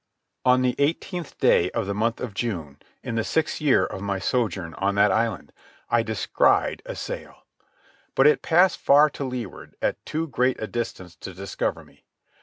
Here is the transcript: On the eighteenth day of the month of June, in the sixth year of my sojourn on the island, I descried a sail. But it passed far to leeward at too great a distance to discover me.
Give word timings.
On 0.45 0.63
the 0.63 0.73
eighteenth 0.79 1.37
day 1.37 1.69
of 1.75 1.85
the 1.85 1.93
month 1.93 2.19
of 2.19 2.33
June, 2.33 2.79
in 3.03 3.13
the 3.13 3.23
sixth 3.23 3.61
year 3.61 3.85
of 3.85 4.01
my 4.01 4.17
sojourn 4.17 4.73
on 4.79 4.95
the 4.95 5.01
island, 5.03 5.53
I 5.91 6.01
descried 6.01 6.81
a 6.87 6.95
sail. 6.95 7.43
But 8.15 8.25
it 8.25 8.41
passed 8.41 8.79
far 8.79 9.11
to 9.11 9.23
leeward 9.23 9.75
at 9.79 10.03
too 10.03 10.25
great 10.27 10.59
a 10.59 10.65
distance 10.65 11.15
to 11.17 11.35
discover 11.35 11.85
me. 11.85 12.03